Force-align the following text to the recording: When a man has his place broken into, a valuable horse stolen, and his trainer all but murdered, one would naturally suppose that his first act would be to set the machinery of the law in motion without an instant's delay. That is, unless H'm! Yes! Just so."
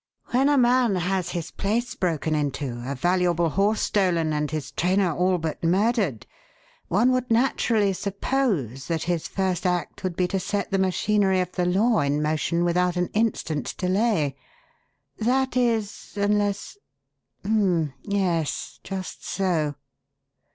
When 0.31 0.49
a 0.49 0.57
man 0.57 0.95
has 0.95 1.29
his 1.29 1.51
place 1.51 1.93
broken 1.93 2.33
into, 2.33 2.81
a 2.87 2.95
valuable 2.95 3.49
horse 3.49 3.81
stolen, 3.81 4.33
and 4.33 4.49
his 4.49 4.71
trainer 4.71 5.13
all 5.13 5.37
but 5.37 5.63
murdered, 5.63 6.25
one 6.87 7.11
would 7.11 7.29
naturally 7.29 7.93
suppose 7.93 8.87
that 8.87 9.03
his 9.03 9.27
first 9.27 9.63
act 9.63 10.03
would 10.03 10.15
be 10.15 10.27
to 10.29 10.39
set 10.39 10.71
the 10.71 10.79
machinery 10.79 11.39
of 11.39 11.51
the 11.51 11.67
law 11.67 11.99
in 11.99 12.19
motion 12.19 12.63
without 12.63 12.95
an 12.97 13.09
instant's 13.13 13.75
delay. 13.75 14.35
That 15.19 15.55
is, 15.55 16.13
unless 16.15 16.79
H'm! 17.45 17.93
Yes! 18.01 18.79
Just 18.83 19.23
so." 19.23 19.75